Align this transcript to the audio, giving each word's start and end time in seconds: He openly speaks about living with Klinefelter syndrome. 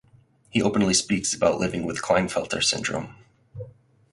He 0.49 0.63
openly 0.63 0.95
speaks 0.95 1.35
about 1.35 1.59
living 1.59 1.85
with 1.85 2.01
Klinefelter 2.01 2.63
syndrome. 2.63 3.15